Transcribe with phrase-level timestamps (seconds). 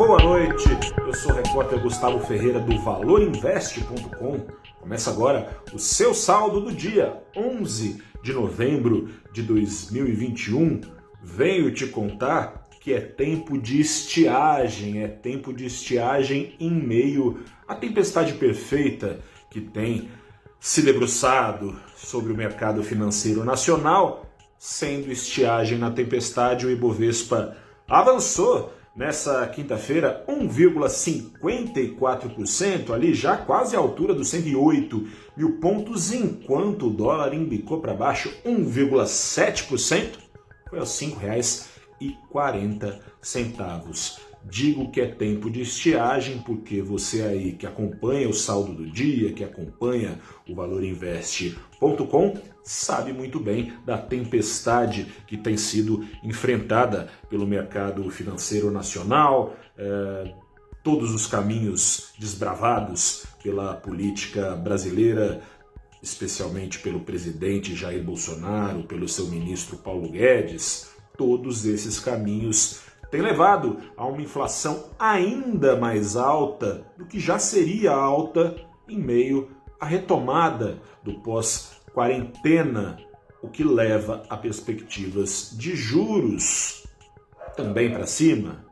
[0.00, 0.66] Boa noite,
[1.06, 4.46] eu sou o repórter Gustavo Ferreira do ValorInvest.com.
[4.80, 10.80] Começa agora o seu saldo do dia 11 de novembro de 2021.
[11.22, 17.74] Venho te contar que é tempo de estiagem, é tempo de estiagem em meio à
[17.74, 20.08] tempestade perfeita que tem
[20.58, 24.24] se debruçado sobre o mercado financeiro nacional,
[24.58, 27.54] sendo estiagem na tempestade, o Ibovespa
[27.86, 36.90] avançou nessa quinta-feira 1,54%, ali já quase à altura dos 108 mil pontos, enquanto o
[36.90, 40.18] dólar embicou para baixo 1,7%,
[40.68, 41.16] foi aos R$
[42.02, 44.29] 5,40.
[44.44, 49.32] Digo que é tempo de estiagem porque você aí que acompanha o saldo do dia,
[49.32, 58.08] que acompanha o valorinvest.com, sabe muito bem da tempestade que tem sido enfrentada pelo mercado
[58.10, 60.32] financeiro nacional, é,
[60.82, 65.42] todos os caminhos desbravados pela política brasileira,
[66.02, 73.78] especialmente pelo presidente Jair Bolsonaro, pelo seu ministro Paulo Guedes, todos esses caminhos tem levado
[73.96, 78.56] a uma inflação ainda mais alta do que já seria alta
[78.88, 82.98] em meio à retomada do pós-quarentena,
[83.42, 86.86] o que leva a perspectivas de juros
[87.56, 88.64] também para cima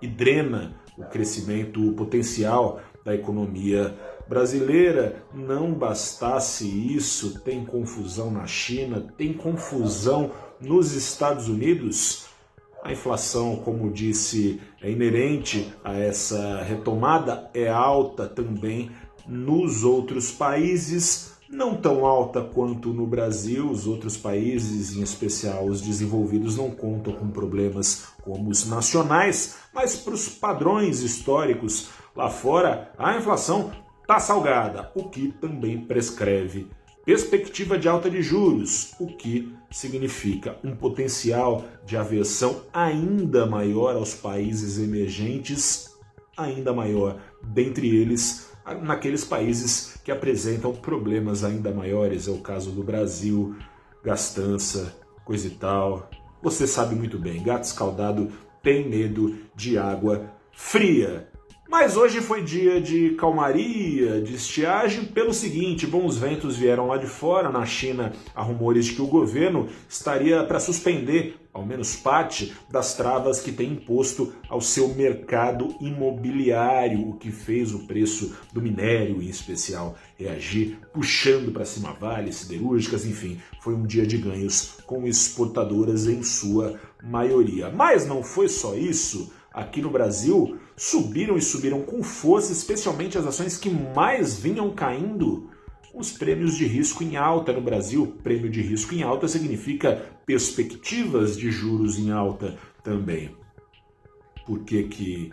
[0.00, 3.94] e drena o crescimento potencial da economia
[4.28, 5.24] brasileira.
[5.32, 12.26] Não bastasse isso, tem confusão na China, tem confusão nos Estados Unidos
[12.84, 18.90] a inflação, como disse, é inerente a essa retomada, é alta também
[19.26, 23.70] nos outros países, não tão alta quanto no Brasil.
[23.70, 29.96] Os outros países, em especial os desenvolvidos, não contam com problemas como os nacionais, mas
[29.96, 36.68] para os padrões históricos lá fora, a inflação está salgada, o que também prescreve
[37.04, 44.14] perspectiva de alta de juros, o que significa um potencial de aversão ainda maior aos
[44.14, 45.90] países emergentes,
[46.36, 48.50] ainda maior, dentre eles
[48.82, 53.54] naqueles países que apresentam problemas ainda maiores, é o caso do Brasil,
[54.02, 54.94] gastança,
[55.24, 56.08] coisa e tal.
[56.42, 58.32] Você sabe muito bem, gato escaldado
[58.62, 61.28] tem medo de água fria.
[61.68, 67.06] Mas hoje foi dia de calmaria, de estiagem, pelo seguinte: bons ventos vieram lá de
[67.06, 67.50] fora.
[67.50, 72.94] Na China, há rumores de que o governo estaria para suspender, ao menos parte, das
[72.94, 79.22] travas que tem imposto ao seu mercado imobiliário, o que fez o preço do minério,
[79.22, 85.06] em especial, reagir, puxando para cima vales, siderúrgicas, enfim, foi um dia de ganhos com
[85.06, 87.70] exportadoras em sua maioria.
[87.70, 93.26] Mas não foi só isso aqui no Brasil subiram e subiram com força, especialmente as
[93.26, 95.50] ações que mais vinham caindo.
[95.94, 98.18] Os prêmios de risco em alta no Brasil.
[98.22, 103.36] Prêmio de risco em alta significa perspectivas de juros em alta também.
[104.44, 105.32] Por que que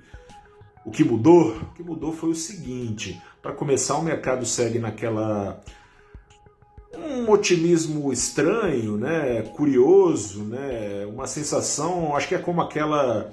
[0.86, 1.58] o que mudou?
[1.58, 5.62] O que mudou foi o seguinte: para começar, o mercado segue naquela
[6.94, 13.32] um otimismo estranho, né, curioso, né, uma sensação, acho que é como aquela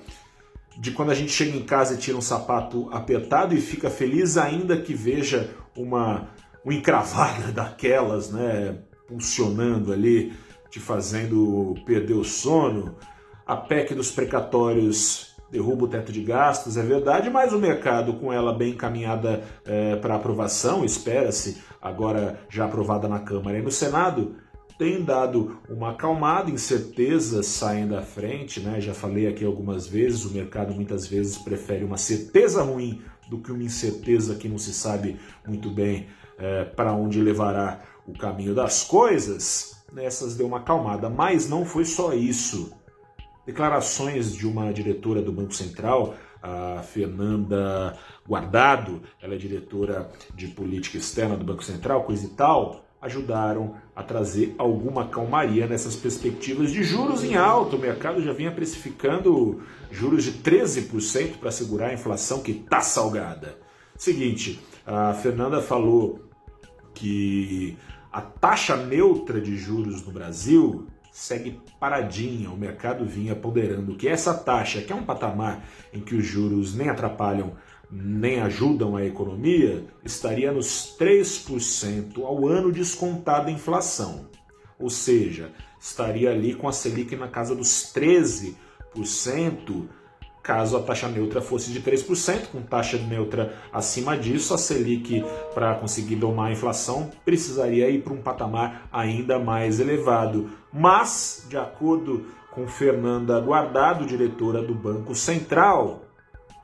[0.78, 4.37] de quando a gente chega em casa e tira um sapato apertado e fica feliz
[4.37, 6.28] ainda que veja uma,
[6.65, 8.78] uma encravada daquelas, né,
[9.09, 10.33] funcionando ali,
[10.71, 12.94] te fazendo perder o sono.
[13.44, 18.33] A PEC dos precatórios derruba o teto de gastos, é verdade, mas o mercado com
[18.33, 24.37] ela bem encaminhada é, para aprovação, espera-se, agora já aprovada na Câmara e no Senado,
[24.78, 28.81] tem dado uma acalmada, incertezas saem da frente, né?
[28.81, 33.50] Já falei aqui algumas vezes, o mercado muitas vezes prefere uma certeza ruim do que
[33.50, 36.06] uma incerteza que não se sabe muito bem
[36.38, 39.84] é, para onde levará o caminho das coisas.
[39.93, 42.72] Nessas deu uma acalmada, mas não foi só isso.
[43.44, 50.99] Declarações de uma diretora do Banco Central, a Fernanda Guardado, ela é diretora de política
[50.99, 56.83] externa do Banco Central, coisa e tal, ajudaram a trazer alguma calmaria nessas perspectivas de
[56.83, 57.77] juros em alta.
[57.77, 63.59] O mercado já vinha precificando juros de 13% para segurar a inflação que está salgada.
[63.97, 66.21] Seguinte, a Fernanda falou
[66.95, 67.77] que
[68.12, 72.51] a taxa neutra de juros no Brasil segue paradinha.
[72.51, 76.75] O mercado vinha ponderando que essa taxa, que é um patamar em que os juros
[76.75, 77.53] nem atrapalham
[77.90, 84.26] nem ajudam a economia, estaria nos 3% ao ano descontada a inflação.
[84.79, 88.55] Ou seja, estaria ali com a Selic na casa dos 13%,
[90.43, 95.25] caso a taxa neutra fosse de 3%, com taxa neutra acima disso, a Selic,
[95.55, 100.50] para conseguir domar a inflação, precisaria ir para um patamar ainda mais elevado.
[100.73, 106.07] Mas, de acordo com Fernanda Guardado, diretora do Banco Central,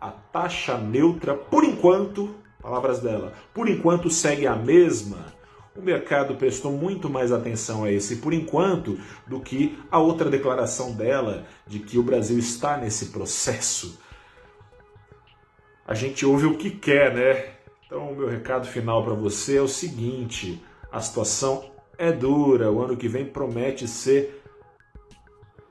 [0.04, 5.34] a taxa neutra, por enquanto, palavras dela, por enquanto segue a mesma
[5.76, 8.96] o mercado prestou muito mais atenção a esse por enquanto
[9.26, 13.98] do que a outra declaração dela de que o Brasil está nesse processo.
[15.86, 17.54] A gente ouve o que quer, né?
[17.84, 20.62] Então, o meu recado final para você é o seguinte:
[20.92, 24.42] a situação é dura, o ano que vem promete ser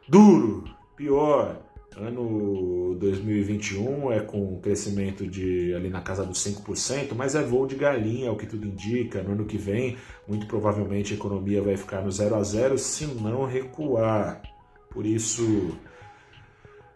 [0.07, 0.65] duro,
[0.95, 1.57] pior.
[1.97, 7.75] Ano 2021 é com crescimento de ali na casa dos 5%, mas é voo de
[7.75, 9.21] galinha, é o que tudo indica.
[9.21, 9.97] No ano que vem,
[10.27, 14.41] muito provavelmente a economia vai ficar no 0 a 0 se não recuar.
[14.89, 15.75] Por isso,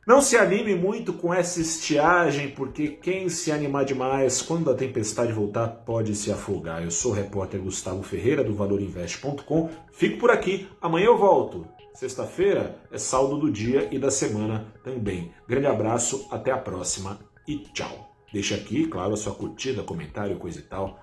[0.07, 5.33] não se anime muito com essa estiagem, porque quem se animar demais, quando a tempestade
[5.33, 6.81] voltar, pode se afogar.
[6.81, 9.69] Eu sou o repórter Gustavo Ferreira, do valorinvest.com.
[9.91, 11.76] Fico por aqui, amanhã eu volto.
[11.97, 15.33] Sexta-feira é saldo do dia e da semana também.
[15.47, 18.15] Grande abraço, até a próxima e tchau.
[18.31, 20.99] Deixa aqui, claro, a sua curtida, comentário, coisa e tal.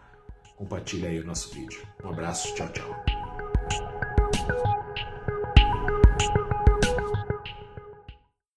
[0.56, 1.82] Compartilha aí o nosso vídeo.
[2.04, 3.23] Um abraço, tchau, tchau.